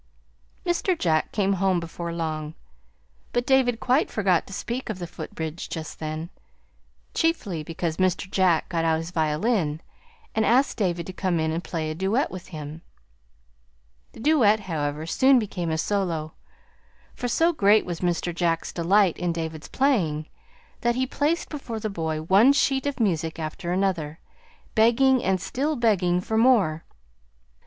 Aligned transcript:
Mr. 0.65 0.97
Jack 0.97 1.31
came 1.31 1.53
home 1.61 1.79
before 1.79 2.11
long, 2.11 2.55
but 3.33 3.45
David 3.45 3.79
quite 3.79 4.09
forgot 4.09 4.47
to 4.47 4.51
speak 4.51 4.89
of 4.89 4.97
the 4.97 5.05
footbridge 5.05 5.69
just 5.69 5.99
then, 5.99 6.31
chiefly 7.13 7.61
because 7.61 7.97
Mr. 7.97 8.27
Jack 8.31 8.67
got 8.67 8.83
out 8.83 8.97
his 8.97 9.11
violin 9.11 9.79
and 10.33 10.43
asked 10.43 10.75
David 10.77 11.05
to 11.05 11.13
come 11.13 11.39
in 11.39 11.51
and 11.51 11.63
play 11.63 11.91
a 11.91 11.93
duet 11.93 12.31
with 12.31 12.47
him. 12.47 12.81
The 14.13 14.19
duet, 14.21 14.61
however, 14.61 15.05
soon 15.05 15.37
became 15.37 15.69
a 15.69 15.77
solo, 15.77 16.33
for 17.13 17.27
so 17.27 17.53
great 17.53 17.85
was 17.85 17.99
Mr. 17.99 18.33
Jack's 18.33 18.73
delight 18.73 19.17
in 19.19 19.31
David's 19.31 19.67
playing 19.67 20.25
that 20.79 20.95
he 20.95 21.05
placed 21.05 21.47
before 21.47 21.79
the 21.79 21.91
boy 21.91 22.23
one 22.23 22.53
sheet 22.53 22.87
of 22.87 22.99
music 22.99 23.37
after 23.37 23.71
another, 23.71 24.17
begging 24.73 25.23
and 25.23 25.39
still 25.39 25.75
begging 25.75 26.21
for 26.21 26.39
more. 26.39 26.85